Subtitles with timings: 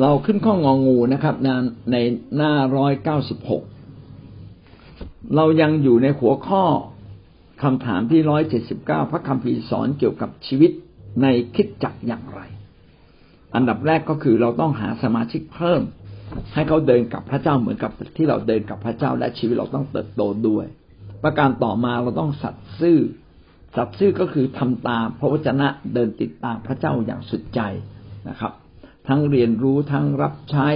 [0.00, 1.34] เราขึ้นข้ององูนะครับ
[1.92, 1.96] ใน
[2.36, 3.62] หน้าร้อยเก้าสิบหก
[5.36, 6.64] เรายังอยู่ในหัวข้อ
[7.62, 10.70] คำถามที่ร้อยเจ็ดสิบเก้าพระคัมภีร์สอนเกี่ยวกับชีวิต
[11.22, 12.40] ในคิดจักอย่างไร
[13.54, 15.82] อันดับแรกก็คือเราต้องหาสมาชิกเพิ่ม
[16.54, 20.66] ให้เขาเดินกับพระเจ้าเหมือนกับที่เราเดินกับพระเจ้าและชีวิตเราต้องเติบโตด้วย
[21.22, 22.98] ประการต่อมาเราต้องสัตย์ซื่อ
[23.76, 27.60] สัตย์ซื่อก็คือทำตามพระวจนะเดินติดตามพระเจ้าอย่างสุดใจ
[28.28, 28.52] นะครับ
[29.08, 30.68] ทั้งเรียนรู้ทั้งรับใช้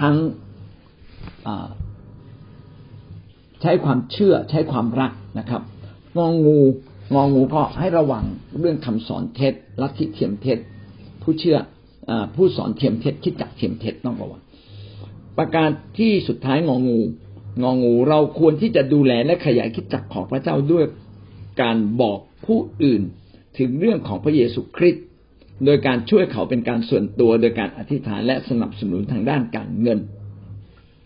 [0.00, 0.16] ทั้ง
[3.60, 5.62] ใช้ความเชื่อใช้ความรักนะครับ
[6.18, 6.60] งองู
[7.14, 8.24] งองูก็ให้ระวัง
[8.60, 10.58] เรื่องคำสอนเท็จลัทธิเทียมเท็จ
[11.22, 11.58] ผู้เชื่อ
[12.10, 14.40] อผู้สอนเทียมเท็จคิดจักเทียมเท็จต้องระวัง
[15.38, 17.00] ประการที่สุดท้ายงองู
[17.62, 20.84] งองูเราควรที่จะดูแลและขยายคิดจักของพระเจ้าด้วย
[21.62, 23.02] การบอกผู้อื่น
[23.58, 25.04] ถึงเรื่องของพระเยซูคริสต์
[25.64, 29.98] โดยการช่วยเขาเป็นการส่วนตัวโดยการอธิษฐานและสนับสนุนทางด้านการเงิน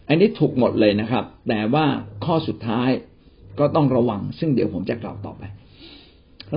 [0.08, 1.86] อันนี้ถูกหมดเลยนะครับ แต่ว่า
[2.24, 2.90] ข้อสุดท้าย
[3.58, 5.42] ก็ต้องระวัง ซึ่งเดี๋ยวผมจะกล่าวต่อไป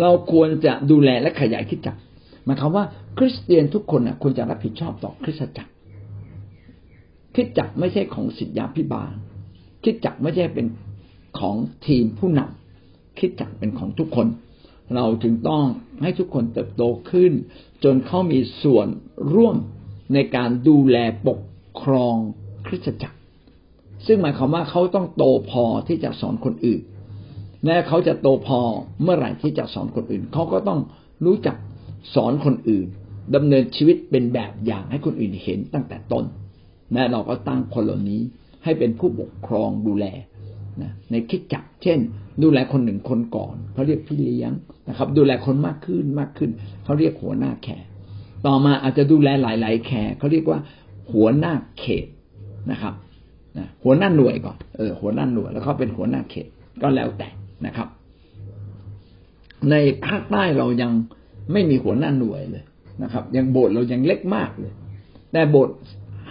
[0.02, 1.98] เราควรจะดูแลและขยายคิดจัก
[2.46, 2.86] หมายความว่า
[3.18, 5.72] คริสเตียนทุกคนนะควรจะรับผิดชอบต่อคริสตจักร
[7.36, 9.14] คิดจักไม่ใช่ของสิทธยาพิบาล
[9.84, 10.68] คิดจักไม่ใช่เป็น
[11.40, 11.56] ของ
[11.88, 14.28] ทีมผู้นำคิดจักเป็นของทุกคน
[14.96, 15.64] เราจึงต้อง
[16.02, 17.32] ให้ทุกคนเติบโตขึ้น
[17.84, 18.88] จนเขามีส่วน
[19.34, 19.56] ร่วม
[20.14, 21.40] ในการดูแลปก
[21.82, 22.16] ครอง
[22.68, 23.18] คริสตจักร
[24.06, 26.82] ซึ่งหมายความว่าเขาต้องโตพอที่จะสอนคนอื่น
[27.66, 28.60] และเขาจะโตพอ
[29.02, 30.80] เมื่อไหร่ที่จะสอนคนอื่น เขาก็ต้อง
[31.26, 31.58] รู้จัก
[32.16, 32.88] สอนคนอื่น
[33.36, 36.26] ดำเนินชีวิตเป็นแบบอย่างให้คนอื่นเห็นตั้งแต่ต้น
[36.94, 38.22] และเราก็ตั้งคนเหล่านี้
[38.64, 40.06] ให้เป็นผู้ปกครองดูแล
[40.82, 42.00] นะในคิดจักเช่น
[42.44, 44.52] ดูแลคนหนึ่งคนก่อนเขาเรียกพี่เลี้ยง
[44.90, 46.50] นะครับ ดูแลคนมากขึ้นมากขึ้น
[46.84, 47.86] เขาเรียกหัวหน้าแขก
[48.46, 50.60] ต่อมาอาจจะดูแลหลาย ๆ แขกเขาเรียกว่า
[51.12, 52.08] หัวหน้าเขต
[52.72, 52.94] นะครับ
[53.58, 56.48] นะหัวหน้าหน่วยก่อนเออหัวหน้าหน่วยแล้วเขาเป็นหัวหน้าเขต
[56.82, 57.30] ก็แล้วแต่
[57.66, 57.88] นะครับ
[59.70, 59.76] ใน
[60.06, 60.92] ภาคใต้เรายัง
[61.52, 62.64] ไม่มีหัวหน้าหน่วยเลย
[63.04, 64.74] นะครับ ยังโบสถ์เรายังเล็กมากเลย
[65.32, 65.76] แต่โบสถ์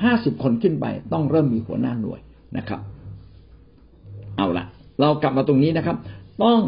[0.02, 2.20] ห้าสิบคนขึ้นไปต้องเริ่มมีหัวหน้าหน่วย
[2.56, 2.80] นะครับ
[4.36, 4.64] เอาละ
[5.00, 5.96] เรากลับมาตรงนี้นะครับ
[6.42, 6.60] ต้อง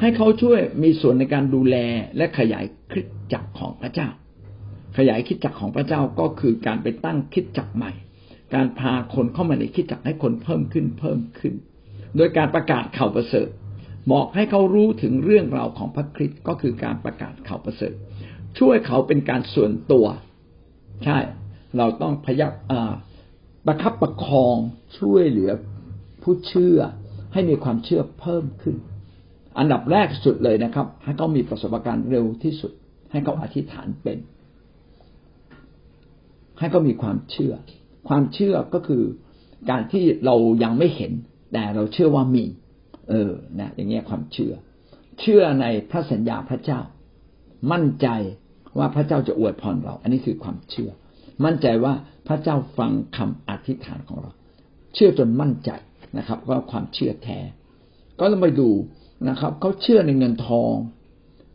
[0.00, 1.76] ให้เขาช่วยมีส่วนในการดูแล
[2.16, 4.08] และขยายคิดจักรของพระเจ้า
[4.98, 7.92] ขยายคิดจักรของพระเจ้าก็คือการไปตั้งคิดจักรใหม่
[8.54, 11.54] การพาคนเข้ามาในคิดจักรให้คนเพิ่มขึ้นเพิ่มขึ้น
[12.16, 13.48] โดยการประกาศข่าวประเสริฐ
[14.12, 17.94] บอกให้เขารู้ถึงเรื่องราวของพระคริสต์ก็คือการประกาศข่าวประเสริฐ
[18.58, 20.06] ช่วยเขาเป็นการส่วนตัว
[21.04, 21.18] ใช่
[21.76, 22.52] เราต้องพยัก
[23.66, 24.56] ประคับประคอง
[24.98, 25.50] ช่วยเหลือ
[26.22, 26.78] ผู้เชื่อ
[27.32, 28.76] ให้มีความเชื่อเพิ่มขึ้น
[29.58, 32.72] อันดับแรกสุดเลยนะครับ ให้เขามีประสบการณ์เร็วที่สุด
[33.10, 34.18] ให้เขาอธิษฐานเป็น
[36.58, 37.54] ให้เขามีความเชื่อ
[38.08, 39.02] ความเชื่อก็คือ
[39.70, 41.12] การที่เรายังไม่เห็น
[41.52, 42.44] แต่เราเชื่อว่ามี
[43.08, 43.30] เออ
[43.60, 44.52] นะอย่างเงี้ยความเชื่อ
[45.20, 46.80] เชื่อในพระสัญญาพระเจ้า
[47.72, 48.08] มั่นใจ
[48.78, 50.90] ว่าพระเจ้าจะอวยพรเรา อันนี้คือความเชื่อ
[51.44, 51.94] มั่นใจว่า
[52.28, 54.30] พระเจ้าฟังคำอธิษฐานของเรา
[54.94, 55.70] เชื่อจนมั่นใจ
[56.18, 57.38] นะครับว่าความเชื่อแท้
[58.18, 58.70] ก็ต้องไปดู
[59.28, 60.74] นะครับเขาเชื่อในเงินทอง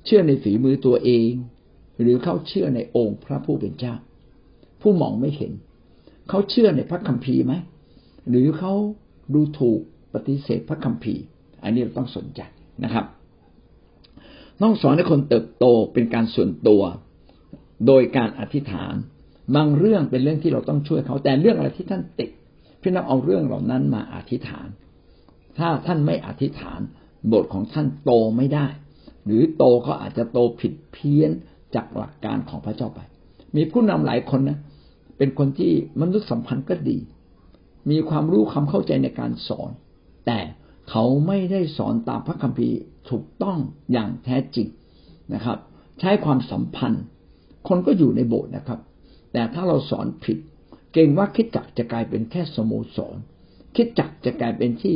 [0.05, 1.31] เชื่อในฝีมือตัวเอง
[2.01, 3.95] หรือเขาเชื่อในองค์พระผู้เป็นเจ้า
[4.81, 5.51] ผู้มองไม่เห็น
[6.29, 7.53] เขาเชื่อในพระคัมภีร์ไหม
[8.29, 8.73] หรือเขา
[9.33, 9.79] ดูถูก
[10.13, 11.23] ปฏิเสธพระคัมภีร์
[11.63, 12.41] อันนี้เราต้องสนใจ
[12.83, 13.05] นะครับ
[14.61, 16.81] ต้องสอนให้คนเติบโตเป็นการส่วนตัว
[17.87, 18.95] โดยการอธิษฐาน
[19.55, 22.29] บางเรื่องเป็นเรื่องที่เราต้องช่วยเขาแต่เรื่องอะไรที่ท่านติด
[22.87, 24.67] พี่น้องเอาเรื่องเหล่านั้นมาอธิษฐาน
[25.57, 26.79] ถ้าท่านไม่อธิษฐาน
[27.31, 28.67] บทของท่านโตไม่ได้
[29.25, 31.31] หรือโตก็อาจจะโตผิดเพี้ยน
[31.75, 32.99] จากหลักการของพระเจ้าไป
[33.55, 34.59] มีผู้นำหลายคนนะ
[35.17, 36.97] เป็นคนที่มนุษยสัมพันธ์ก็ดี
[37.91, 39.71] มีความรู้ความเข้าใจในการสอน
[40.25, 40.39] แต่
[40.89, 42.77] เขาไม่ได้สอนตามพระคัมภีร์
[43.09, 43.57] ถูกต้อง
[43.91, 44.67] อย่างแท้จริง
[45.33, 45.57] นะครับ
[45.99, 47.03] ใช้ความสัมพันธ์
[47.67, 48.79] คนก็อยู่ในโบสถ์นะครับ
[49.33, 50.37] แต่ถ้าเราสอนผิด
[50.97, 53.17] เก่งว่าคิดจักจะกลายเป็นแค่สโมสร
[53.75, 54.95] คิดจักจะกลายเป็นที่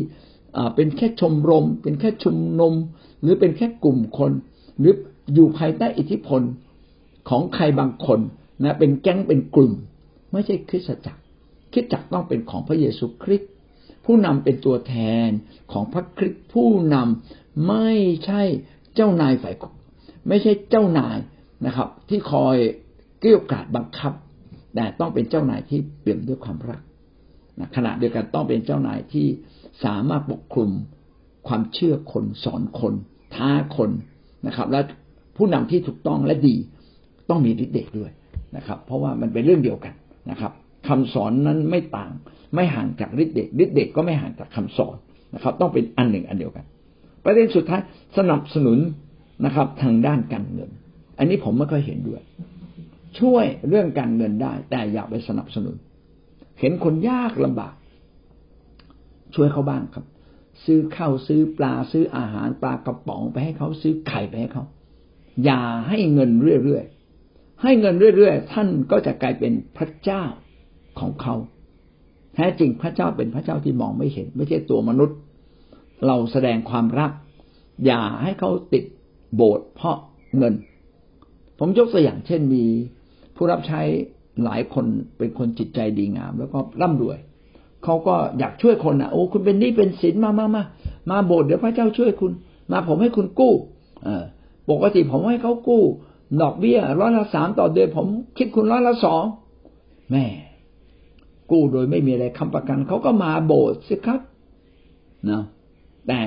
[0.75, 2.73] เป็นแค่ชมรม เป็นแค่ชุมนุม
[3.21, 4.31] หรือเป็นแค่กลุ่มคน
[4.79, 4.93] หรือ
[5.33, 6.41] อยู่ภายใต้อิทธิพล
[7.29, 8.19] ของใครบางคน
[8.63, 9.73] นะเป็นแก๊งเป็นกลุ่ม
[10.31, 11.21] ไม่ใช่คริสตจักร
[11.73, 13.51] คิดจักต้องเป็นของพระเยซูคริสต์
[14.05, 14.95] ผู้นำเป็นตัวแท
[15.27, 15.29] น
[15.71, 17.89] ของพระคริสต์ผู้นำไม่
[18.25, 18.41] ใช่
[18.95, 19.55] เจ้านายฝ่าย
[20.27, 21.17] ไม่ใช่เจ้านาย
[21.65, 22.55] นะครับ ที่คอย
[23.19, 24.13] เกลี้ยกล่อมบังคับ
[24.75, 26.81] แต่ต้องเป็นเจ้านายที่เปี่ยมด้วยความรัก
[27.59, 29.27] นะขณะเดียวกันต้องเป็นเจ้านายที่
[29.85, 30.69] สามารถปกคลุม
[31.47, 32.93] ความเชื่อคนสอนคน
[33.35, 33.91] ท้าคน
[34.47, 34.81] นะครับ และ
[35.37, 36.55] ผู้นำที่ถูกต้องและดี
[37.29, 38.11] ต้องมีฤทธิ์เดชด้วย
[38.57, 39.93] นะครับ เพราะว่ามันเป็นเรื่องเดียวกัน
[40.31, 40.51] นะครับ
[40.87, 42.11] คำสอนนั้นไม่ต่าง
[42.55, 44.95] ไม่ห่างจากฤทธิ์เดชฤทธิ์เดชก็ไม่ห่างจากคำสอน
[45.33, 46.65] นะครับ ต้องเป็นอันหนึ่งอันเดียวกัน
[47.25, 47.81] ประเด็นสุดท้าย
[48.17, 48.79] สนับสนุน
[49.45, 50.69] นะครับ ทางด้านการเงิน
[51.17, 52.21] อันนี้ผมไม่ค่อยเห็นด้วย
[53.19, 55.75] ช่วยเรื่องการเงินได้ แต่อย่าไปสนับสนุน
[56.59, 57.73] เห็นคนยากลำบาก
[59.35, 60.05] ช่วยเขาบ้างครับ
[60.65, 64.63] ซื้อข้าวซื้อปลาซื้ออาหารปลากระป๋องไปให้เขาซื้อไข่ไปให้เขา
[65.45, 66.31] อย่าให้เงิน
[66.63, 70.23] เรื่อยๆให้เงินเรื่อยๆท่านก็จะกลายเป็นพระเจ้า
[70.99, 71.35] ของเขา
[72.35, 75.17] แท้จริงพระเจ้าเป็นพระเจ้าที่มองไม่เห็น ไม่ใช่ตัวมนุษย์
[76.07, 77.11] เราแสดงความรัก
[77.85, 78.83] อย่าให้เขาติด
[79.35, 79.97] โบสถ์เพราะ
[80.37, 80.53] เงิน
[81.59, 82.65] ผมยกตัวอย่างเช่นมี
[83.41, 83.81] ผู้รับใช้
[84.45, 84.85] หลายคน
[85.17, 87.17] เป็นคนจิตใจดีงาม แล้วก็ร่ำรวย
[87.83, 90.63] เขาก็อยากช่วยคนนะโอ้คุณเป็นนี่เป็นสินมามามา
[91.09, 92.31] มาโบสถ์เดี๋ยวพระเจ้าช่วยคุณ
[92.71, 93.53] มาผมให้คุณกู้
[94.03, 94.23] เออ
[94.69, 95.83] ปกติผมให้เขากู้
[96.41, 98.07] ดอกเบี้ยร้อยละสามต่อเดือนผม
[98.37, 99.23] คิดคุณร้อยละสอง
[100.11, 100.25] แม่
[101.51, 104.21] กู้โดยไม่มีอะไรคำประกันเขาก็มาโบสถ์สิครับ
[105.29, 105.43] นะ
[106.07, 106.19] แต่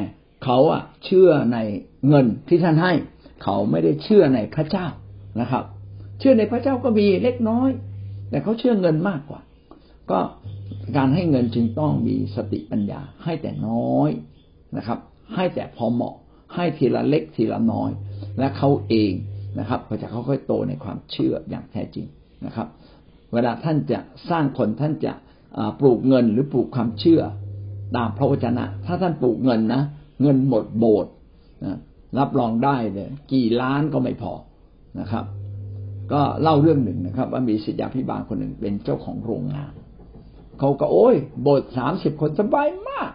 [0.44, 1.58] เขาอะเชื่อใน
[2.08, 2.92] เงินที่ท่านให้
[3.42, 4.86] เขาไม่ได้เชื่อในพระเจ้า
[5.40, 5.64] นะครับ
[6.22, 7.70] เชื่อในพระเจ้าก็มีเล็กน้อย
[8.30, 9.40] แต่เขาเชื่อเงินมากกว่า
[10.10, 10.20] ก็
[10.96, 14.10] การให้เงินจึงต้องมีสติปัญญา ให้แต่น้อย
[14.76, 14.98] นะครับ
[15.34, 16.16] ให้แต่พอเหมาะ
[16.54, 17.90] ให้ทีละเล็กทีละน้อย
[18.38, 19.12] และเขาเอง
[19.58, 22.06] นะครับก็จะค่อยๆโตในความเชื่ออย่างแท้จริง
[22.46, 22.66] นะครับ
[23.32, 23.98] เวลาท่านจะ
[24.30, 25.12] สร้างคนท่านจะ
[25.80, 27.22] ปลูกเงินหรือปลูกความเชื่อ
[27.96, 29.82] ตามพระวจนะ ถ้าท่านปลูกเงินนะ
[30.22, 31.12] เงินหมดโบสถ์
[32.18, 34.32] รับรองได้เลยกี่ล้านก็ไม่พอ
[35.00, 35.24] นะครับ
[36.12, 39.72] ก็เล่าเรื่องหนึ่งนะครับ ว่ามีศิษยาพิบาลคนหนึ่งเป็นเจ้าของโรงงาน
[40.58, 43.10] เขาก็โอ้ยโบสถ์สามสิบคนสบายมาก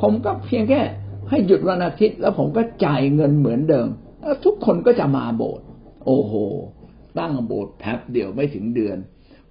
[0.00, 0.82] ผมก็เพียงแค่
[1.30, 3.88] ให้หยุดวันอาทิตย์ แล้วผมก็จ่ายเงินเหมือนเดิม
[4.20, 5.64] แล้วทุกคนก็จะมาโบสถ์
[6.06, 6.32] โอ้โห
[7.18, 8.96] ตั้งโบสถ์แป๊บเดียวไม่ถึงเดือน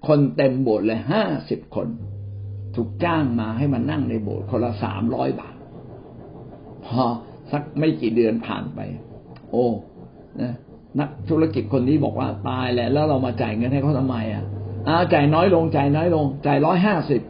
[0.06, 1.88] คนเต็มโบสถ์เลยห้าสิบคน
[2.74, 5.56] ถูกจ้างมาให้มานั่งในโบสถ์คนละสามร้อยบาท
[6.86, 7.04] พอ
[7.52, 8.80] สักไม่กี่เดือนผ่านไป
[9.50, 9.66] โอ้
[10.40, 10.52] นะ
[11.00, 14.44] นักธุรกิจคนนี้บอกว่าตายแล้วแล้วเรามาจ่ายเงินให้เขาทำไมอะ
[14.88, 17.20] อาจ่ายน้อยลงจ่ายน้อยลงจ่ายร้อยห้าสิบ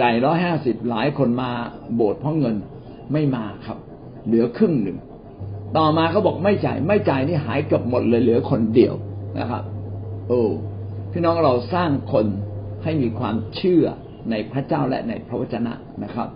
[0.00, 1.50] จ่ายร้อยห้าสิบหลายคนมา
[1.94, 2.56] โบสถ์เพราะเงิน
[3.12, 3.78] ไม่มาครับ
[4.26, 4.98] เหลือครึ่งหนึ่ง
[5.76, 8.94] ต่อมาเขาบอกไม่จ่ายไม่จ่ายนี่หายเกือบหมดเลยเหลือคนเดียว
[9.38, 9.62] นะครับ
[10.28, 10.42] โอ้
[11.12, 12.26] พี่น้องเราสร้างคน
[12.82, 13.84] ให้มีความเชื่อ
[14.30, 15.72] ในพระเจ้าและในพระวจนะ
[16.02, 16.28] นะครับ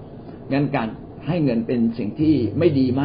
[0.53, 0.89] งั้นการ
[1.27, 3.03] ให้เงินเป็นสิ่งที่ไม่ดีไหม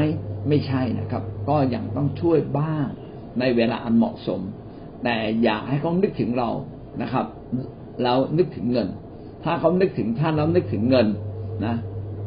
[0.50, 2.88] ไม่ใช่นะครับ ก็ยังต้องช่วยบ้าง
[3.39, 4.41] ในเวลาอันเหมาะสม
[5.03, 6.49] แต่อย่าให้เขานึกถึงเรา
[7.01, 7.25] นะครับ
[8.03, 8.87] แล้วนึกถึงเงิน
[9.43, 11.07] ถ้าเขานึกถึงท่านแล้วนึกถึงเงิน
[11.65, 11.75] นะ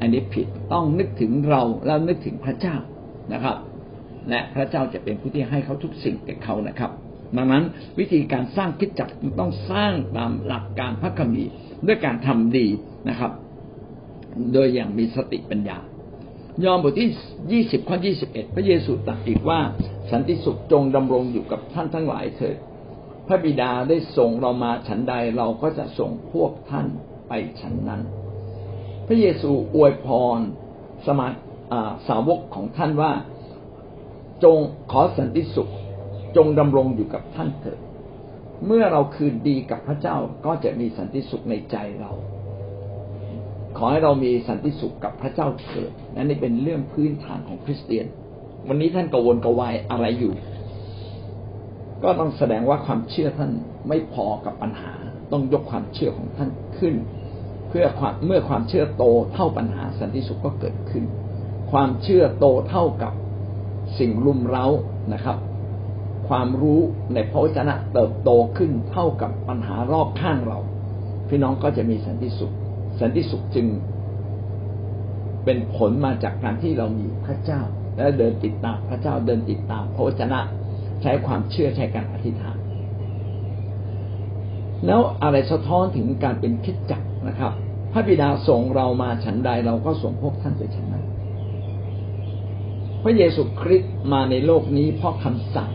[0.00, 2.76] อันนี้ผิดต้องนึกถึงเราแล้วนึกถึงพระเจ้า
[3.32, 3.56] นะครับ
[4.28, 6.90] และพระเจ้าจะเป็นผู้ที่ให้เขาทุกสิ่งแก่เขานะครับ
[7.37, 7.64] ดังนั้น
[7.99, 9.08] วิธีการสร้างคิดจัก
[9.40, 11.52] ต้องสร้างตามหลักการพระคัมภีร์
[11.87, 12.66] ด้วยการทำดี
[13.08, 13.32] นะครับ
[14.52, 15.78] โดยอย่างมีสติปัญญา
[16.64, 17.10] ยอห์นบทที่
[17.52, 19.60] ยี่สิบข้อยี่สิบเอ็ดพระเยซูตรัสอีกว่า
[20.10, 22.56] สันติสุขจงดำรงอยู่กับท่านทั้งหลายเถิด
[23.26, 26.87] พระบิดาได้ส่งเรามาฉันใดเราก็จะส่งพวกท่าน
[27.28, 28.02] ไปฉันนั้น
[29.06, 30.06] พระเยซูอวยพ
[30.38, 30.40] ร
[31.06, 31.28] สมา
[32.08, 33.12] สาวกของท่านว่า
[34.44, 34.58] จง
[34.90, 35.72] ขอสันติสุข
[36.37, 37.78] จงดำรงอยู่กับท่านเถิด
[38.66, 40.16] เมื่อเราคืนดีกับพระเจ้า
[40.46, 42.12] ก็จะมีสันติสุขในใจเรา
[43.79, 48.06] ขอให้เรามีสันติสุขกับพระเจ้าเถิดนั่นนี่เป็นเรื่องพื้นฐานของคริสเตียน
[48.69, 50.32] วันนี้ท่านกังวลกวายอะไรอยู่
[52.03, 53.51] ก็ต้องแสดงว่าความเชื่อท่าน
[53.89, 54.93] ไม่พอกับปัญหา
[55.32, 56.94] ต้องยกความเชื่อของท่านขึ้น
[57.69, 59.05] เพื่อความเมื่อความเชื่อโต
[59.35, 61.05] เท่าปัญหาสันติสุขก็เกิดขึ้น
[61.73, 63.13] ความเชื่อโตเท่ากับ
[63.99, 64.67] สิ่งรุมเร้า
[65.13, 65.37] นะครับ
[66.29, 66.81] ความรู้
[67.15, 70.58] ในพระวจนะเติบโตขึ้นเท่ากับปัญหารอบข้างเรา
[71.29, 72.55] พี่น้องก็จะมีสันติสุข
[73.00, 73.67] สันติสุขจึง
[75.44, 77.60] เป็นผลมาจากการที่เรามีพระเจ้า
[77.96, 80.40] และเดินติดตามพระเจ้าเดินติดตามพระวจนะ
[81.02, 82.58] ใช้ความเชื่อใช้การอธิษฐาน
[84.86, 87.52] แล้วอะไรสะท้อนถึงการเป็นคิดจักนะครับ
[87.93, 91.05] พระบิดาส่งเรามาฉันใดเราก็ส่งพวกท่านไปฉันนั้น
[93.02, 95.70] พระเยซูคริสต์มาในโลกนี้เพราะคำสั่ง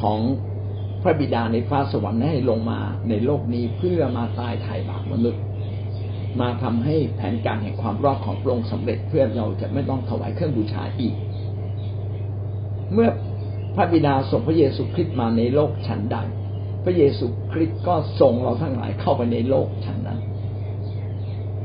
[0.00, 0.20] ของ
[1.02, 5.42] พระบิดาในฟ้าสวรรค์ให้ลงมาในโลกนี้เพื่อมาตายไถ่บาปมนุษย์
[6.40, 11.14] มาทำให้แผนการแห่งความรอดของพระองค์สำเร็จเพื่อเราจะไม่ต้องถวายเครื่องบูชาอีก
[12.92, 13.08] เมื่อ
[13.74, 16.16] พระบิดาส่งพระเยซูคริสต์มาในโลกฉันใด
[16.84, 20.20] พระเยซูคริสต์ก็ส่งเราทั้งหลายเข้าไปในโลกฉันนั้น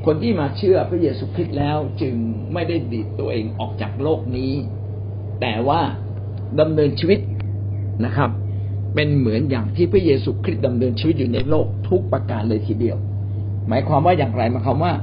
[0.06, 2.16] คนที่มาเชื่อพระเยซูคริสต์แล้วจึง
[2.54, 4.54] ไม่ได้ดีดตัวเองออกจากโลกนี้
[5.42, 5.82] แต่ว่า
[6.60, 7.20] ดำเนินชีวิต
[8.06, 8.30] นะครับ
[8.96, 12.98] เป็นเหมือนอย่างที่พระเยซูคริสต์ดำเนินชีวิตอยู่ในโลกทุกประการเลยทีเดียว
[13.70, 14.94] หมายความว่าอย่างไรหมายความว่า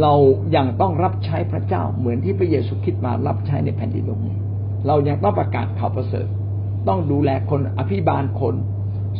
[0.00, 0.12] เรา
[0.56, 4.36] ยังต้องรับใช้พระเจ้าเหมือนที่พระเยซูคริสต์มารับใช้ในแผ่นดินโลกนี้
[4.86, 6.26] เรายังต้องประกาศข่าวประเสริฐ
[6.88, 8.54] ต้องดูแลคนอภิบาลคน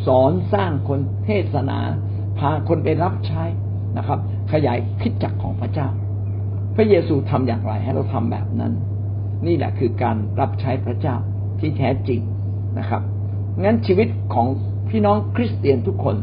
[0.05, 1.79] สอนสร้างคนเทศนา
[2.37, 3.43] พาคนไปรับใช้
[3.97, 4.19] นะครับ
[4.51, 5.87] ขยายคิดจักของพระเจ้า
[6.75, 8.73] พระเยซูทำอย่างไรให้เราทำแบบนั้น
[9.45, 11.15] นี่แหละคือการรับใช้พระเจ้า
[11.59, 12.19] ที่แท้จริง
[12.79, 13.01] นะครับ
[13.63, 14.47] งั้นชีวิตของ
[14.89, 16.15] พี่น้องคริสเตียนทุกคน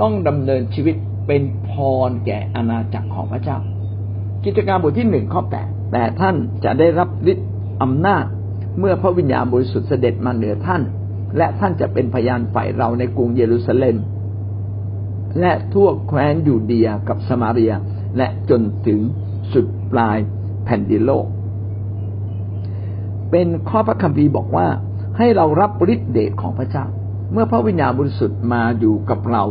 [0.00, 1.70] ต้องดำเนินชีวิต เป็นพ
[2.08, 3.58] รแก่อาณาจักรของพระเจ้า
[4.44, 7.48] กิจการบทที่หนึ่งข้อแปดแต่ท่านจะได้รับฤทธิ์
[7.82, 8.24] อำนาจ
[8.78, 10.82] เมื่อพระวิญญาณบริสุทธิ์เสด็จมาเหนือท่าน
[11.36, 13.96] และท่านจะเป็นพยานฝ่ายเราในกรุงเยรูซาเล็ม
[15.40, 17.72] และทั่วแคว้นยูเดียกับสมาเรีย
[18.16, 19.00] และจนถึง
[19.52, 20.18] สุดปลาย
[20.64, 21.26] แผ่นดินโลก
[23.30, 24.66] เป็นข้อพระคัมภีร์บอกว่า
[25.18, 26.84] ให้เรารับฤทธิ์เดชของพระเจ้า
[27.32, 29.44] เมื่อพระวิญญาณบริสุทธิ์มาอยู่กับเรา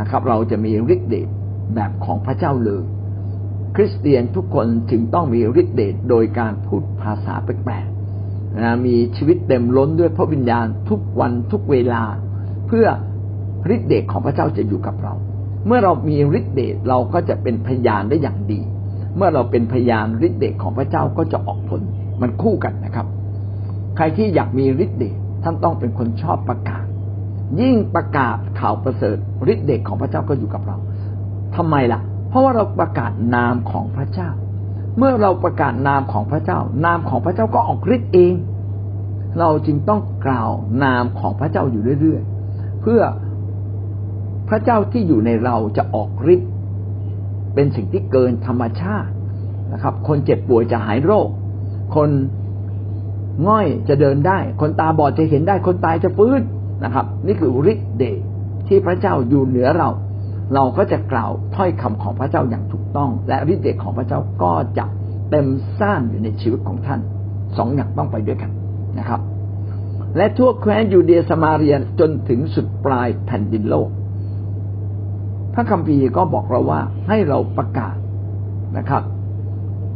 [0.00, 1.28] นะครับ เราจะมีฤทธิ์เดช
[1.74, 2.82] แบบของพระเจ้าเลย
[3.76, 12.02] คริสเตียนทุกคนจึงต้องมีฤทธิ์เดชโดยการพูดภาษาแปลกๆนะมีชีวิตเต็มล้นด้วยพระวิญญาณทุกวันทุกเวลา
[12.66, 12.86] เพื่อ
[13.74, 15.14] ฤทธิ์เดชของพระเจ้าจะอยู่กับเรา
[15.66, 18.60] เมื่อเรามีฤทธิ์เดชเราก็จะเป็นพยานได้อย่างดี
[19.16, 21.80] เมื่อเราเป็นพยานฤทธิ์เดชของพระเจ้าก็จะออกผล
[22.20, 23.06] มันคู่กันนะครับ
[23.96, 26.84] ใครที่อยากมีฤทธิ์เดชท่านต้องเป็นคนชอบประกาศ
[27.60, 29.16] ยิ่งประกาศข่าวประเสริฐ
[29.52, 30.76] ฤทธิ์เดชของพระเจ้าก็อยู่กับเรา
[31.56, 34.30] ทำไมล่ะ เพราะว่าเราประกาศนามของพระเจ้า
[34.98, 38.34] เมื่อเราประกาศนามของพระเจ้า นามของพระเจ้าก็ออกฤทธิ์เอง
[39.38, 40.50] เราจึงต้องกล่าว
[40.84, 43.02] นามของพระเจ้าอยู่เรื่อยๆ เพื่อ
[44.48, 46.50] พระเจ้าที่อยู่ในเราจะออกฤทธิ์
[47.54, 49.10] เป็นสิ่งที่เกินธรรมชาติ
[49.72, 51.28] นะครับ คนเจ็บป่วยจะหายโรค
[51.94, 52.08] คน
[53.48, 56.40] ง่อยจะเดินได้ คนตาบอดจะเห็นได้ คนตายจะฟื้น
[56.84, 58.18] นะครับ นี่คือฤทธิ์เดช
[58.68, 59.90] ที่พระเจ้าอยู่เหนือเรา
[60.54, 64.84] เราก็จะกล่าวถ้อยคำของพระเจ้าอย่างถูกต้อง และฤทธิ์เดชของพระเจ้าก็จะ
[65.30, 65.46] เต็ม
[65.80, 67.00] สร้างอยู่ในชีวิตของท่าน
[67.56, 68.50] สองอย่างต้องไปด้วยกัน
[68.98, 69.20] นะครับ
[70.16, 73.88] และทั่วแคว้นยูเดียสมาเรียจนถึงสุดปลายแผ่นดินโลก
[75.54, 77.96] พระคัมภีร์ก็บอกเราว่าให้เราประกาศ
[78.78, 79.02] นะครับ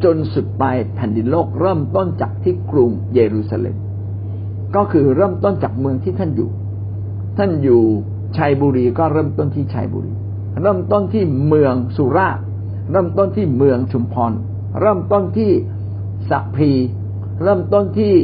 [0.05, 3.77] จนสุดปลายแผ่นดินโลก เริ่มต้นจากที่กรุงเยรูซาเล็ม
[4.77, 6.51] ก็คือเริ่มต้นจากเมืองที่ท่านอยู่
[7.37, 7.81] ท่านอยู่
[8.37, 10.13] ชัยบุรีก็เริ่มต้นที่ชัยบุรี
[10.63, 12.43] เริ่มต้นที่เมืองสุราษฎร์
[12.93, 14.33] เริ่มต้นที่เมืองชุมพร
[14.81, 15.51] เริ่มต้นที่
[16.31, 16.71] สัพพี
[17.43, 18.15] เริ่มต้นที่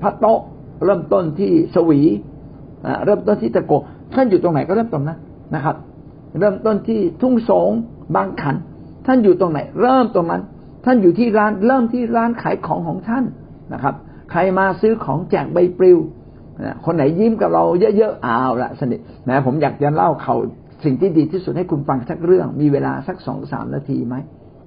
[0.00, 0.26] พระโต
[0.84, 2.00] เริ่มต้นที่สวี
[3.04, 3.72] เริ่มต้นที่ตะโก
[4.14, 5.18] ท่านอยู่ตรงไหนก็เริ่มตรงนั้น
[5.54, 5.76] นะครับ
[6.40, 7.70] เริ่มต้นที่ทุ่งสง
[8.16, 8.56] บางขัน
[9.06, 10.42] ท่านอยู่ตรงไหน เริ่มตรงนั้น
[10.84, 13.24] ท่านอยู่ที่ร้านเริ่มที่ร้านขายของของท่าน
[13.72, 13.94] นะครับ
[14.30, 15.98] ใครมาซื้อของแจกใบปลิว
[16.84, 17.64] คนไหนยิ้มกับเรา
[17.96, 20.34] เยอะๆอ้าวละสนิทนะผมอยากจะเล่าเขา
[20.84, 24.14] สิ่งที่ดีที่สุดให้คุณฟังสักเรื่อง มีเวลาสักสองสามนาทีไหม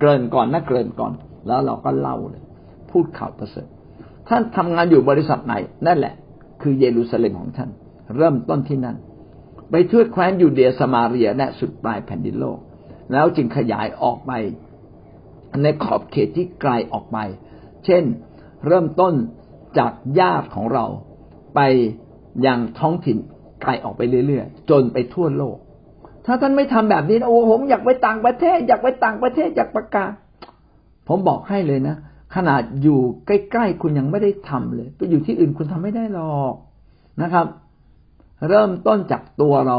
[0.02, 1.14] เกินก่อนนะเกินก่อน
[1.48, 2.44] แล้วเราก็เล่าเลย
[2.92, 3.68] พูดข่าวประเสริฐ
[4.30, 5.56] ท่านทำงานอยู่บริษัทไหน
[5.88, 6.14] นั่นแหละ
[6.62, 7.70] คือเยรูซาเล็มของท่าน
[8.18, 8.98] เริ่มต้นที่นั่น
[9.72, 12.60] ไปทั่วแคว้นยูเดียสมาเรียและสุดปลายแผ่นดินโลก
[13.12, 14.32] แล้วจึงขยายออกไป
[15.64, 17.18] ในขอบเขตที่ไกลออกไป
[17.86, 18.04] เช่น
[18.68, 19.14] เริ่มต้น
[19.78, 20.86] จากญาติของเรา
[21.56, 21.60] ไป
[22.46, 23.18] ยังท้องถิ่น
[23.62, 25.58] ไกลออกไปเรื่อยๆ จนไปทั่วโลก
[26.26, 30.12] ถ้าท่านไม่ทำแบบนี้นะโอ้ผมอยากไปต่างประเทศ อยากไปต่างประเทศอยากประกาศ
[31.08, 31.96] ผมบอกให้เลยนะ
[32.36, 36.54] ขนาดอยู่ใกล้ๆคุณยังไม่ได้ทำเลย ไปอยู่ที่อื่นคุณทำไม่ได้หรอก
[37.22, 37.46] นะครับ
[38.50, 39.78] เริ่มต้นจากตัวเรา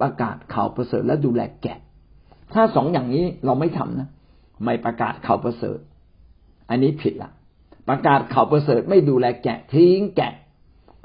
[0.00, 1.78] ประกาศข่าวประเสริฐและดูแลแกะ
[2.54, 4.08] ถ้าสองอย่างนี้เราไม่ทำนะ
[4.64, 5.78] ไม่ประกาศข่าวประเสริฐ
[6.70, 7.30] อันนี้ผิดละ
[7.88, 10.32] ประกาศข่าวประเสริฐไม่ดูแลแกะทิ้งแกะ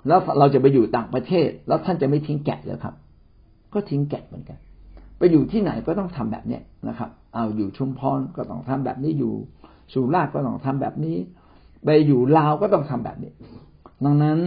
[0.08, 2.96] แล้วเราจะไปอยู่ต่างประเทศ แล้วท่านจะไม่ทิ้งแกะเลยครับ
[3.74, 4.58] ก็ทิ้งแกะเหมือนกัน
[5.18, 9.34] ไปอยู่ที่ไหนก็ต้องทำแบบเนี้ยนะครับ เอาอยู่ชุมพรก็ต้องทำแบบนี้อยู่
[9.94, 11.18] สุราษฎร์ก็ต้องทำแบบนี้
[11.84, 13.32] ไปอยู่ลาวก็ต้องทำแบบนี้
[14.06, 14.38] ดังนั้น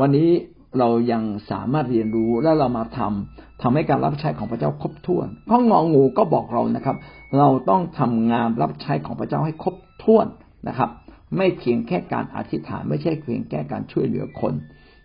[0.00, 0.30] วันนี้
[0.78, 6.96] เรายังสามารถเรียนรู้และเรามาทำทำให้การรับใช้ของพระเจ้าครบถ้วนเพราะงองูก็บอกเรานะครับ
[7.38, 10.26] เราต้องทำงานรับใช้ของพระเจ้าให้ครบถ้วน
[10.68, 10.90] นะครับ
[11.36, 14.54] ไม่เพียงแค่การอธิษฐานไม่ใช่เพียงแค่การช่วยเหลือคน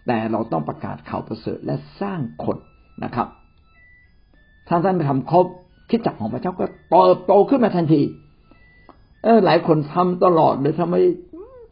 [0.08, 2.58] แต่เราต้องประกาศข่าวประเสริฐและสร้างคน
[3.04, 3.28] นะครับ
[4.68, 5.46] ถ้าท่านทำครบ
[5.90, 8.02] คิดจักของพระเจ้าก็เติบโตขึ้นมาทันที
[9.24, 10.96] เออหลายคนทำตลอดเลยทำไม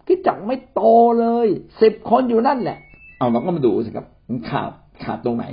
[0.07, 0.81] คิดจักไม่โต
[1.19, 1.47] เลย
[1.81, 2.77] สิบคนอยู่นั่นแหละ
[3.17, 4.05] เอาเราก็มาดูสิครับ
[4.49, 4.71] ขาด
[5.03, 5.45] ขาดตรงไหน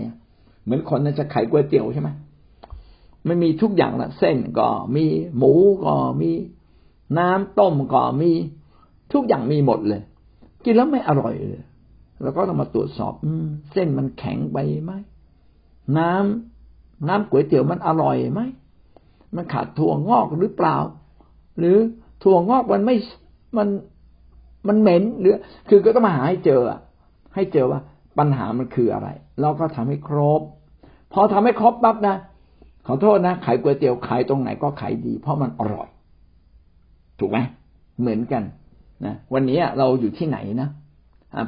[0.65, 2.09] เหมือนคนนั้นจะขายก๋วยเตี๋ยวใช่ไหม
[3.27, 5.05] ไม่มีทุกอย่างละเส้นก็มี
[5.37, 5.53] หมู
[5.85, 6.31] ก็มี
[7.19, 8.31] น้ำต้มก็มี
[9.13, 10.03] ทุกอย่างมีหมดเลย
[10.65, 11.65] กินแล้วไม่อร่อยเลย
[12.23, 13.29] เราก็ต้องมาตรวจสอบอ
[13.73, 14.93] เส้นมันแข็งไปไหม
[15.99, 18.41] น้ำน้ำก๋วยเตี๋ยวมันอร่อยไหม
[19.37, 20.77] มันขาดถั่วงอกหรือเปล่า
[21.59, 21.77] หรือ
[22.23, 22.97] ถั่วงอกมันไม่
[23.57, 23.69] มัน
[24.69, 25.35] มันเหม็นหรือ
[25.69, 26.61] คือก็ต้องมาหาให้เจอ
[27.35, 27.81] ให้เจอว่า
[28.19, 29.09] ปัญหามันคืออะไร
[29.41, 30.41] เราก็ทำให้ครบ
[31.13, 32.17] พอทำให้ครบปั๊บนะ
[32.87, 35.89] ขอโทษนะขายก๋วยเตี๋ยวขายตรงไหนก็ขายดี เพราะมันอร่อย
[37.19, 37.39] ถูกไหม
[38.01, 38.43] เหมือนกัน
[39.05, 40.69] นะวันนี้เราอยู่ที่ไหนนะ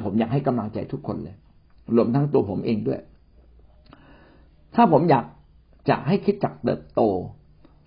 [0.03, 1.35] ผมอยากให้กำลังใจทุกคนเลย
[1.95, 3.01] รวมทั้งตัวผมเองด้วย
[4.75, 5.25] ถ้าผมอยาก
[5.89, 7.01] จะให้คิดจักเติบโต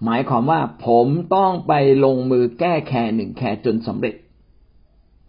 [0.04, 1.72] หมายความว่าผมต้องไป
[2.04, 4.14] ลงมือแก้แค่หนึ่งแค่จนสำเร็จ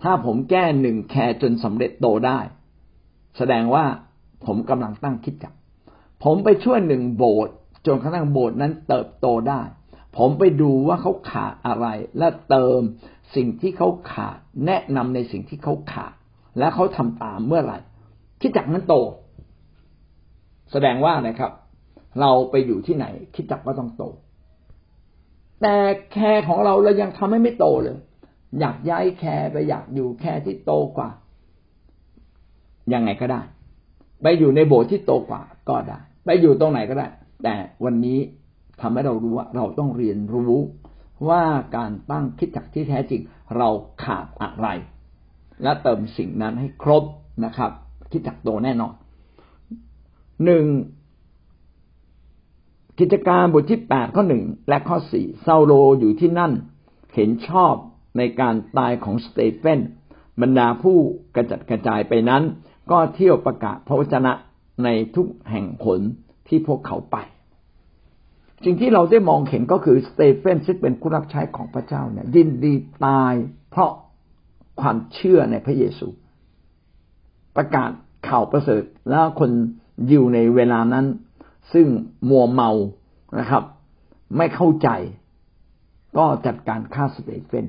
[0.04, 2.40] ถ้าผมแก้หนึ่งแค่จนสำเร็จโตได้
[3.38, 3.86] แสดงว่า
[4.46, 5.54] ผมกำลังตั้งคิดจัก
[6.24, 9.62] ผมไปช่วยหนึ่งโบสถ์จนกระทั่งโบสถ์นั้นเติบโตได้
[10.18, 12.80] ผมไปดูว่าเขาขาดอะไร และเติม
[13.36, 16.14] สิ่งที่เขาขาด แนะนำในสิ่งที่เขาขาด
[16.60, 17.78] และเขาทำตามเมื่อไหร่
[18.42, 18.96] คริสตจักรนั้นโต
[20.72, 21.52] แสดงว่านะครับ
[22.22, 24.04] เราไปอยู่ที่ไหน คริสตจักรก็ต้องโต
[25.62, 25.76] แต่
[26.12, 27.98] care ของเราเรายังทำให้ไม่โตเลย
[28.60, 31.10] อยากย้าย care ไปอยากอยู่ care ที่โตกว่า
[32.94, 33.42] ยังไงก็ได้
[34.24, 37.08] ไปอยู่ในโบสถ์ที่โตกว่าก็ได้ ไปอยู่ตรงไหนก็ได้
[37.44, 38.20] แต่วันนี้
[38.82, 40.62] ทำให้เรารู้ว่าเราต้องเรียนรู้
[41.30, 41.44] ว่า
[41.78, 43.22] การตั้งคิดจักที่แท้จริง
[43.58, 43.70] เรา
[44.04, 44.68] ขาดอะไร
[45.64, 47.04] และเติมสิ่งนั้นให้ครบ
[47.46, 47.72] นะครับ
[48.12, 48.94] คิดจักโตแน่นอน
[50.46, 50.66] หนึ่ง
[53.00, 56.52] กิจการบทที่แปดข้อหนึ่งและข้อสี่เซาโลอยู่ที่นั่น
[57.16, 57.74] เห็นชอบ
[58.18, 59.80] ในการตายของสเตเฟน
[60.42, 60.98] บรรดาผู้
[61.36, 62.44] กระจัดกระจายไปนั้น
[62.92, 64.34] ก็เที่ยวประกาศพระวจนะ
[64.84, 66.00] ในทุกแห่งหน
[66.48, 67.18] ที่พวกเขาไป
[68.66, 72.74] สิ่งที่เราได้มองเห็นก็คือสเตเฟนซึ่งเป็นผู้รับใช้ของพระเจ้าเนี่ยยินดี
[73.06, 73.34] ตาย
[73.72, 73.92] เพราะ
[74.82, 76.08] ความเชื่อในพระเยซู
[77.56, 77.92] ประกาศ
[78.28, 79.52] ข่าวประเสริฐแล้วคน
[80.08, 81.06] อยู่ในเวลานั้น
[81.74, 81.88] ซึ่ง
[82.30, 82.72] มัวเมา
[83.40, 83.64] นะครับ
[84.38, 84.90] ไม่เข้าใจ
[86.18, 87.66] ก็จัดการฆ่าสเตเฟน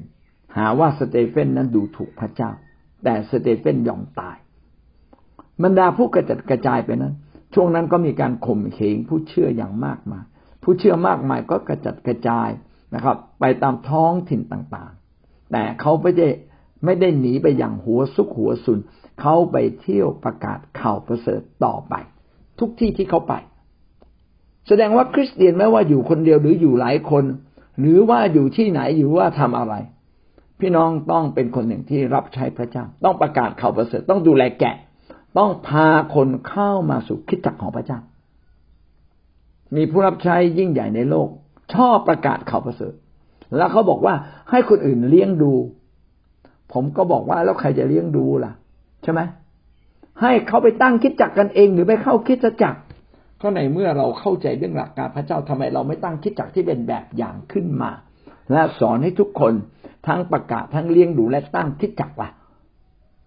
[0.56, 2.50] หาว่าสเตเฟนนั้นดูถูกพระเจ้า
[3.04, 4.36] แต่สเตเฟนยอมตาย
[5.62, 7.14] บรรดาผู้กระจัดกระจายไปนั้น
[7.54, 10.24] ช่วงนั้นก็มีการข่มเหงผู้เชื่ออย่างมากมาย
[10.62, 12.48] ผู้เชื่อมากมายก็กระจัดกระจาย
[12.94, 16.28] นะครับ ไปตามท้องถิ่นต่างๆ แต่เขาไม่ได้
[16.84, 18.78] ไม่ได้หนีไปอย่างหัวซุกหัวซุน
[19.20, 21.94] เขาไปเที่ยวประกาศข่าวประเสริฐต่อไป
[22.58, 23.34] ทุกที่ที่เขาไป
[24.68, 27.24] แสดงว่าคริสเตียนไม่ว่าอยู่คนเดียวหรืออยู่หลายคน
[27.80, 29.74] หรือว่าอยู่ที่ไหนอยู่ว่าทำอะไร
[30.60, 34.76] พี่น้องต้องเป็นคนหนึ่งที่รับใช้พระเจ้า ต้องประกาศข่าวประเสริฐต้องดูแลแกะ
[35.38, 37.98] ต้องพาคนเข้ามาสู่คิดจักของพระเจ้า
[39.76, 41.28] มีผู้รับใช้ยิ่งใหญ่ในโลก
[41.74, 42.94] ชอบประกาศข่าวประเสริฐ
[43.56, 44.14] แล้วเขาบอกว่า
[44.50, 45.52] ให้คนอื่นเลี้ยงดู
[46.72, 48.52] ผมก็บอกว่าแล้วใครจะเลี้ยงดูล่ะ
[49.02, 49.20] ใช่ไหม
[50.20, 52.76] ให้เขาไปตั้งคิดจักกันเอง หรือไปเข้าคิดจัก
[53.42, 57.90] ก็ในเมื่อเราเข้าใจเรื่องหลักการพระเจ้าทำไมเราไม่ตั้งคิดจักที่เป็นแบบอย่างขึ้นมา
[58.52, 59.52] และสอนให้ทุกคน
[60.06, 62.30] ทั้งประกาศทั้งเลี้ยงดูและตั้งคิดจักล่ะ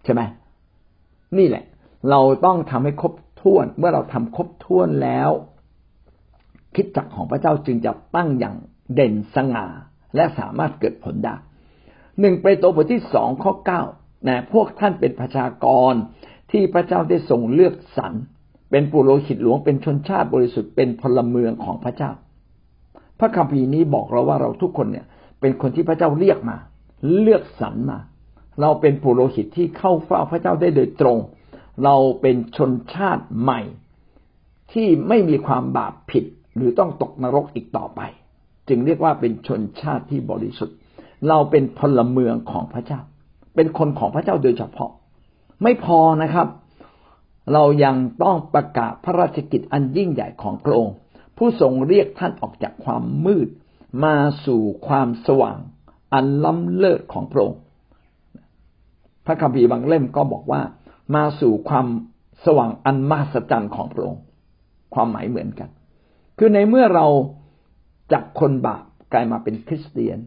[0.04, 0.22] ใช่ไหม
[1.38, 1.64] นี่แหละ
[2.10, 5.30] เราต้องทำให้ครบถ้วน เมื่อเราทำครบถ้วนแล้ว
[6.74, 8.56] คิดจักของพระเจ้าจึงจะตั้งอย่าง
[8.94, 9.66] เด่นสง่า
[10.16, 11.34] และสามารถเกิดผลได้
[12.20, 13.82] หนึ่งไปโตบทที่สองข้อเก้า
[14.28, 15.92] นะพวกท่านเป็นประชากร
[16.50, 18.12] ที่พระเจ้าได้ทรงเลือกสรร
[18.70, 22.10] เป็นปุโรหิตหลวงเป็นชนชาติบริสุทธิ์เป็นพลเมืองของพระเจ้า
[23.18, 25.06] พระคัมภีร์นี้บอกเราว่าเราทุกคนเนี่ย
[25.40, 26.56] เป็นคนที่พระเจ้าเรียกมา
[27.20, 27.98] เลือกสรรมา
[28.60, 31.18] เราเป็นปุโรหิตที่เข้าเฝ้าพระเจ้าได้โดยตรง
[31.84, 33.60] เราเป็นชนชาติใหม่
[34.72, 36.24] ที่ไม่มีความบาปผิด
[36.56, 38.00] หรือต้องตกนรกอีกต่อไป
[38.68, 40.76] จึงเรียกว่าเป็นชนชาติที่บริสุทธิ์
[41.28, 43.00] เราเป็นพลเมืองของพระเจ้า
[43.54, 44.90] เป็นคนของพระเจ้าโดยเฉพาะ
[45.62, 46.48] ไม่พอนะครับ
[47.52, 50.94] เรายังต้องประกาศพระราชกิจอันยิ่งใหญ่ของพระองค์
[51.36, 53.48] ผู้ทรงเรียกท่านออกจากความมืด
[54.04, 54.14] มา
[54.46, 55.58] สู่ความสว่าง
[56.12, 57.60] อันล้ำเลิศของพระองค์
[59.26, 60.60] พระคัมภีร์บางเล่มก็บอกว่า
[61.14, 61.86] มาสู่ความ
[62.44, 64.22] สว่างอันมหัศจรรย์ของพระองค์
[64.94, 65.68] ความหมายเหมือนกัน
[66.38, 67.06] คือในเมื่อเรา
[68.12, 70.18] จากคนบาปกลายมาเป็นคริสเตียน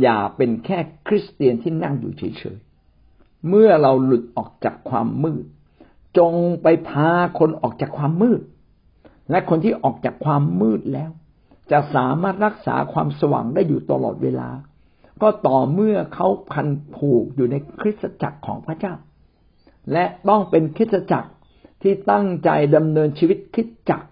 [0.00, 5.44] อย่าเป็นแค่คริสเตียนที่นั่งอยู่เฉยๆ เมื่อเราหลุดออกจากความมืด
[6.18, 8.40] จงไปพาคนออกจากความมืด
[9.30, 11.10] และคนที่ออกจากความมืดแล้ว
[11.70, 14.48] จะสามารถรักษาความสว่างได้อยู่ตลอดเวลา
[15.22, 18.94] ก็ต่อเมื่อเขาพันผูกอยู่ในคริสตจักรของพระเจ้า
[19.92, 21.30] และต้องเป็นคริสตจักร
[21.82, 24.08] ที่ตั้งใจดำเนินชีวิตคริสตจักร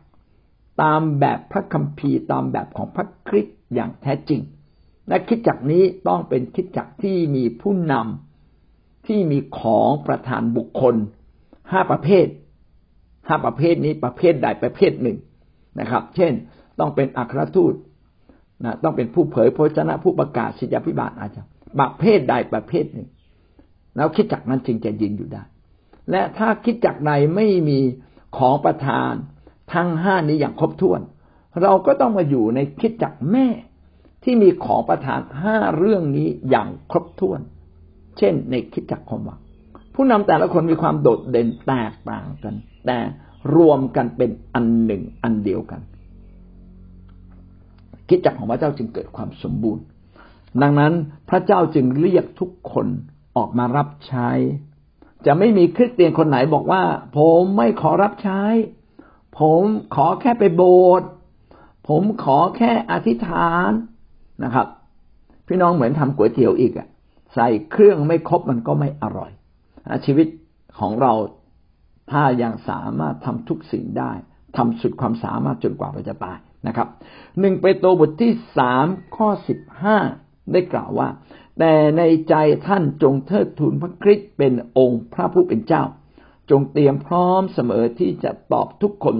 [0.83, 4.41] ตามแบบพระคัมภีร์ตามแบบของพระคริสต์อย่างแท้จริง
[5.11, 10.95] และคิดจักนี้ต้องเป็นคิดจักที่มีผู้นำที่มีของประธานบุคคล
[11.73, 12.27] ห้าประเภท
[13.29, 15.19] ห้าประเภทนี้ประเภทใดประเภทหนึ่ง
[15.81, 16.33] นะครับ เช่น
[16.79, 17.75] ต้องเป็นอัครทูต
[18.65, 21.43] นะต้องเป็นผู้เผยพระชนะผู้ประกาศสิทธิพิบาลอาจจะ
[21.79, 23.09] ประเภทใดประเภทหนึ่ง
[23.97, 25.43] แล้วคิดจักนั้นจึงจะยืนอยู่ได้
[26.11, 27.79] และถ้าคิดจักใดไม่มี
[28.39, 29.13] ของประทาน
[29.73, 31.01] ทั้งห้านี้อย่างครบถ้วน
[31.63, 33.47] เราก็ต้องมาอยู่ในคิดจักแม่
[34.25, 37.41] ที่มีของประทานห้าเรื่องนี้อย่างครบถ้วน
[38.19, 39.41] เช่น ในคิดจักความหวัง
[39.95, 42.55] ผู้นำแต่ละคนมีความโดดเด่นแตกต่างกัน
[42.87, 42.99] แต่
[43.57, 45.81] รวมกันเป็นอันหนึ่งอันเดียวกัน
[48.09, 49.85] คิดจักของพระเจ้าจึงเกิดความสมบูรณ์
[50.63, 50.93] ดังนั้น
[51.29, 52.87] พระเจ้าจึงเรียกทุกคน
[53.37, 54.29] ออกมารับใช้
[55.27, 56.83] จะไม่มีคริสเตียนคนไหนบอกว่า
[57.17, 58.43] ผมไม่ขอรับใช้
[59.41, 59.63] ผม
[59.95, 61.09] ขอแค่ไปโบสถ์
[61.89, 63.71] ผมขอแค่อธิษฐาน
[64.45, 64.67] นะครับ
[65.47, 66.89] พี่น้องเหมือนทำก๋วยเตี๋ยวอีกอะ
[67.35, 69.31] ใส่เครื่องไม่ครบมันก็ไม่อร่อย
[70.07, 70.29] ชีวิต
[70.79, 71.13] ของเรา
[72.11, 74.13] ถ้ายังสามารถทำทุกสิ่งได้
[74.57, 76.89] ทำสุดความสามารถจนกว่าเราจะตายนะครับ
[77.41, 79.99] หนึ่งเปโตรบทที่สามข้อสิบห้า
[80.53, 81.09] ได้กล่าวว่า
[81.59, 82.35] แต่ในใจ
[82.67, 85.85] ท่านจงเทิดทูนพระคริสต์เป็นองค์พระผู้เป็นเจ้า
[86.51, 89.17] จงเตรียมพร้อมเสมอที่จะตอบทุกคน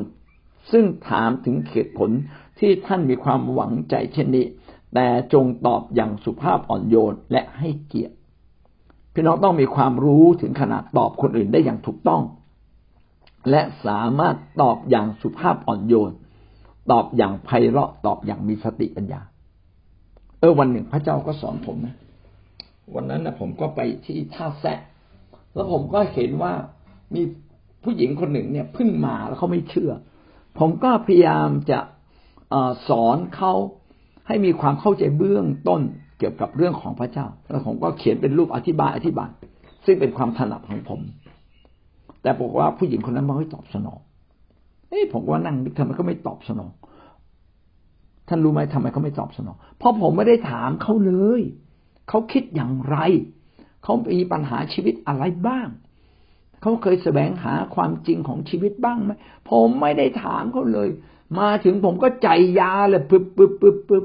[0.73, 2.11] ซึ่งถามถึงเหตุผล
[2.59, 4.45] ที่ท่านมีความหวังใจเช่นนี้
[4.95, 8.15] แต่จงตอบอย่างสุภาพอ่อนโยนและให้เกียรติ
[9.15, 12.23] พี่น้องต้องมีความรู้ถึงขนาดตอบคนอื่นได้อย่างถูกต้อง
[13.51, 16.13] และสามารถตอบอย่างสุภาพอ่อนโยน
[16.91, 19.21] ตอบอย่างไพเราะตอบอย่างมีสติปัญญา
[20.41, 21.97] เออวันหนึ่งพระเจ้าก็สอนผมนะ
[22.95, 24.79] วันนั้นนะผมก็ไปที่ท่าแซะ
[25.55, 26.53] แล้วผมก็เห็นว่า
[27.15, 27.23] มี
[27.85, 29.93] ผู้หญิงคนหนึ่งเนี่ยเพิ่งมาแล้วเขาไม่เชื่อ
[30.59, 31.79] ผมก็พยายามจะ
[32.53, 32.55] อ
[32.89, 33.53] สอนเขา
[34.31, 35.83] ให้มีความเข้าใจเบื้องต้น
[36.19, 39.29] เกี่ยวกับเรื่องของพระเจ้า แล้วผมก็เขียนเป็นรูปอธิบายอธิบาย
[39.87, 41.01] ซึ่งเป็นความถนัดของผม
[42.23, 44.01] แต่บอกว่าผู้หญิงคนนั้นไม่ตอบสนอง
[44.89, 46.71] เอ้ผมว่านั่งนึกทำไมก็ไม่ตอบสนอง
[48.29, 51.43] ท่านรู้ไหมทำไมเขาไม่ตอบสนอง เพราะผมไม่ได้ถามเขาเลย
[52.09, 52.97] เขาคิดอย่างไร
[53.85, 55.69] เขามีปัญหาชีวิตอะไรบ้าง
[56.63, 59.13] เขาเคยแสวงหาความจริงของชีวิตบ้างไหม
[59.51, 60.89] ผมไม่ได้ถามเขาเลย
[61.39, 62.29] มาถึงผมก็ใจ
[62.61, 64.05] ยาเลยปึ๊บปึ๊บปึ๊บปึ๊บ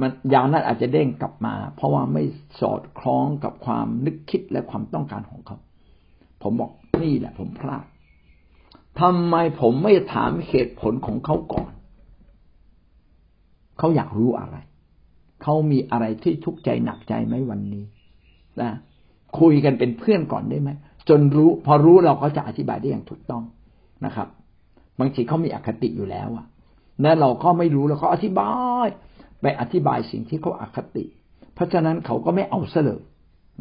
[0.00, 2.22] มันยาวนั้นอาจจะเด้งกลับมา เพราะว่าไม่
[2.60, 5.56] สอดคล้องกับความนึกคิดและความต้องการของเขา
[6.42, 6.70] ผมบอก
[7.02, 7.84] นี่แหละ ผมพลาด
[9.00, 11.72] ทำไมผมไม่ถามเหตุผลของเขาก่อน
[13.78, 14.56] เขาอยากรู้อะไร
[15.42, 17.84] เขามีอะไรที่ทุกข์ใจหนักใจไหมวันนี้
[18.60, 18.70] นะ
[19.38, 20.70] คุยกันเป็นเพื่อนก่อนได้ไหม
[21.08, 23.42] จนรู้ พอรู้เราก็จะอธิบายได้อย่างถูกต้อง
[24.04, 24.28] นะครับ
[25.00, 26.46] บางทีเขามีอคติอยู่แล้วอะ
[27.02, 28.52] และเราก็ไม่รู้แล้วก็อธิบา
[28.84, 28.86] ย
[29.40, 31.04] ไปอธิบายสิ่งที่เขาอาคติ
[31.54, 33.00] เพราะฉะนั้นเขาก็ไม่เอาเสลย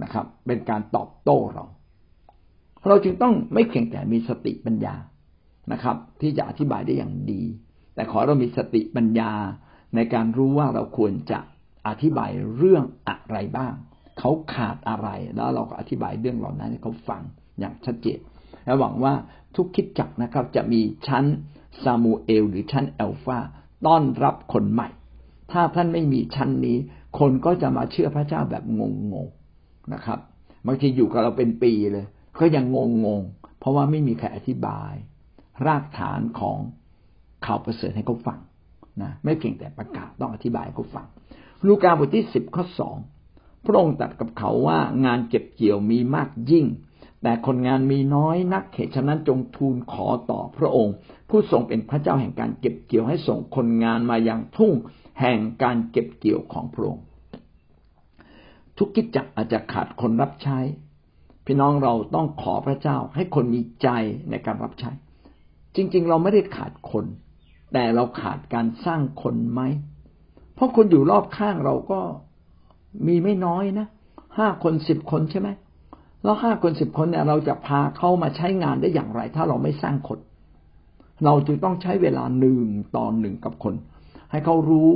[0.04, 1.66] นะครับ เป็นการตอบโต้เรา
[2.88, 4.96] เราจึงต้องไม่เพียงแต่มีสติปัญญา
[5.72, 7.44] นะครับ ที่จะอธิบายได้อย่างดี
[7.96, 9.32] แต่ขอเรามีสติปัญญา
[9.96, 11.40] ในการรู้ว่าเราควรจะ
[11.88, 13.74] อธิบายเรื่องอะไรบ้าง
[14.20, 17.22] เขาขาดอะไรแล้วเราก็อธิบายเรื่องเหล่านั้นให้เขาฟัง
[17.60, 18.20] อย่างชัดเจน
[18.66, 19.14] และหวังว่า
[19.56, 21.26] ทุกคิดจักนะครับ จะมีชั้น
[21.84, 23.40] ซามูเอลหรือชั้นเอลฟา
[23.88, 24.90] ต้อนรับคนใหม่
[25.52, 26.78] ถ้าท่านไม่มีชั้นนี้
[27.20, 28.82] คนก็จะมาเชื่อพระเจ้าแบบง
[29.26, 30.20] งๆนะครับ
[30.68, 32.06] บางทีอยู่กับเราเป็นปีเลย
[32.40, 32.66] ก็ยัง
[33.06, 34.94] งงๆเพราะว่าไม่มีใครอธิบาย
[35.66, 36.58] รากฐานของ
[37.46, 38.40] ข่าวประเสริฐให้เขาฟัง
[39.02, 41.06] นะไม่เพียงแต่ประกาศต้องอธิบายให้เขาฟัง
[41.68, 42.98] ลูกาบทที่สิบข้อสอง
[43.66, 46.66] พระองค์ตรัสกับเขาว่างานเก็บเกี่ยวมีมากยิ่ง
[47.24, 50.94] แต่คนงานมีน้อยนักเหตุฉะนั้นจงทูลขอต่อพระองค์
[51.30, 54.74] ผู้ทรงเป็นพระเจ้าแห่งการเก็บเกี่ยวให้ส่งคนงานมายังทุ่ง
[55.20, 57.06] แห่งการเก็บเกี่ยวของพระองค์
[58.78, 60.60] ทุกกิจจักอาจจะขาดคนรับใช้
[61.46, 63.88] พี่น้องเราต้องขอพระเจ้าให้คนมีใจ
[64.30, 64.92] ในการรับใช้
[65.76, 67.06] จริง ๆ เราไม่ได้ขาดคน
[67.74, 69.62] แต่เราขาดการสร้างคนไหม
[70.54, 72.00] เพราะคนอยู่รอบข้างเราก็
[73.08, 73.88] มีไม่น้อยนะ
[74.38, 75.50] ห้าคนสิบคนใช่ไหม
[76.24, 80.20] แล้วห้าคนสิบคนเนี่ยเราจะพาเขามาใช้งานได้อย่างไร ถ้าเราไม่สร้างคน
[81.26, 83.74] เราจึงต้องใช้เวลาหนึ่งต่อหนึ่งกับคน
[84.32, 84.90] ให้เขารู้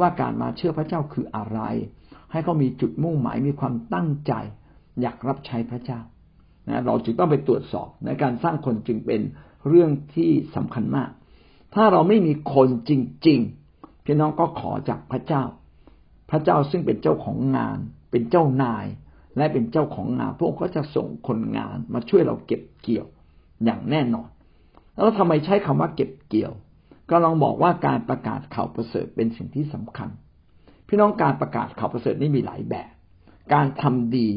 [0.00, 1.60] ว่าการมาเชื่อพระเจ้าคืออะไร
[2.32, 4.32] ให้เขามีจุดมุ่งหมายมีความตั้งใจ
[5.00, 6.00] อยากรับใช้พระเจ้า
[6.68, 9.20] นะเราจึงต้องไปตรวจสอบในการสร้างคนจึงเป็น
[9.68, 11.10] เรื่องที่สำคัญมาก
[11.74, 12.92] ถ้าเราไม่มีคนจ
[13.28, 15.42] ริงๆพี่น้องก็ขอจากพระเจ้า
[16.30, 17.78] พระเจ้าซึ่งเป็นเจ้าของงาน
[18.10, 18.86] เป็นเจ้านาย
[19.36, 23.06] และเป็นเจ้าของงานพวกก็จะส่งคนงานมาช่วยเราเก็บเกี่ยว
[23.64, 24.28] อย่างแน่นอน
[24.94, 26.52] แล้วทำไมใช้คำว่าเก็บเกี่ยว
[27.10, 30.08] ก็ลองบอกว่าการประกาศข่าวประเสริฐเป็นสิ่งที่สำคัญ
[30.88, 32.92] พี่น้องการประกาศข่าวประเสริฐนี่มีหลายแบบ
[33.54, 34.28] การทำดี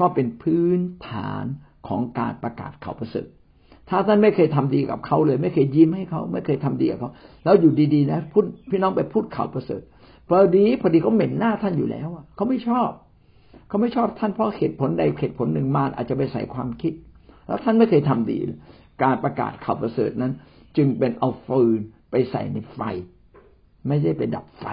[0.00, 1.44] ก็เป็นพื้นฐาน
[1.88, 3.26] ของการประกาศข่าวประเสริฐ
[3.88, 7.10] ถ้าท่านไม่เคยทำดีกับเขาเลย ไม่เคยยิ้มให้เขา ไม่เคยทำดีกับเขา
[7.44, 9.82] แล้วอยู่ดีๆนะพูดพี่น้องไปพูดข่าวประเสริฐ
[10.28, 12.90] พอดีพอดีเขาเหม็นหน้าท่านอยู่แล้วเขาไม่ชอบ
[13.68, 16.92] เขาไม่ชอบท่านเพราะเหตุผลใดเหตุผลหนึ่งมาอาจจะไปใส่ความคิด
[17.46, 18.38] แล้วท่านไม่เคยทำดี
[19.02, 20.32] การประกาศข่าวประเสริฐนั้น
[20.76, 22.80] จึงเป็นเอาฟืน ไปใส่ในไฟ
[23.88, 24.66] ไม่ใช่ไปดับไฟ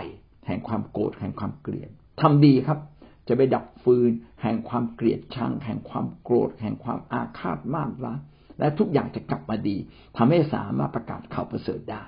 [0.48, 1.90] แห่งความโกรธแห่งความเกลียด
[2.22, 2.80] ทำดีครับ
[3.28, 8.14] จะไปดับฟืน แห่งความเกลียดชังแห่งความโกรธ แห่งความอาฆาตมาร้า
[8.60, 9.78] และทุกอย่างจะกลับมาดี
[10.18, 12.04] ทำให้สามารถประกาศข่าวประเสริฐได้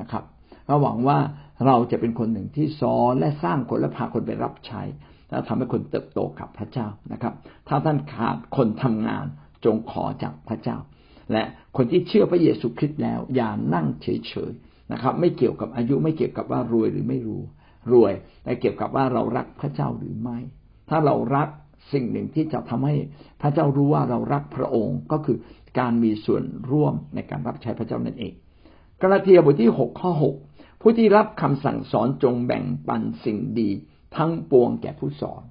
[0.00, 0.24] นะครับ
[0.68, 1.18] ก็หวังว่า
[1.66, 4.82] เราจะเป็นคนหนึ่งที่สอนและสร้างคนและพาคนไปรับใช้
[5.30, 7.34] แล้วทำให้คนเติบโตกับพระเจ้านะครับ
[7.68, 9.26] ถ้าท่านขาดคนทำงาน
[9.64, 10.76] จงขอจากพระเจ้า
[11.32, 11.44] และ
[11.76, 17.42] คนที่เชื่อพระเยซูคริสต์แล้ว อย่านั่งเฉยๆนะครับ ไม่เกี่ยวกับอายุไม่เกี่ยวกับว่ารวยหรือไม่รู้
[17.92, 18.12] รวย
[18.44, 20.38] แต่เกี่ยวกับว่าเรารักพระเจ้าหรือไม่
[20.88, 21.48] ถ้าเรารัก
[21.92, 22.94] สิ่งหนึ่งที่จะทำให้
[23.40, 25.38] พระเจ้ารู้ว่าเรารักพระองค์ก็คือ
[25.78, 28.32] การมีส่วนร่วมในการรับใช้พระเจ้านั่นเอง
[29.00, 30.34] กาลาเทียบทที่หกข้อหก
[30.80, 33.70] ผู้ที่รับคำสั่งสอนจงแบ่งปันสิ่งดี
[34.16, 35.42] ทั้งปวงแก่ผู้สอน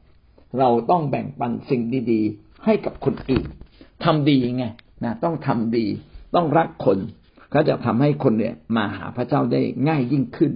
[0.59, 3.47] เราต้องแบ่งปันสิ่งดี ๆ ให้กับคนอื่น
[4.03, 4.65] ทำดีไง
[5.03, 5.87] นะต้องทำดี
[6.35, 6.99] ต้องรักคน
[7.53, 10.51] ก็จะทำให้คนเนี่ยมาหาพระเจ้าได้ง่ายยิ่งขึ้น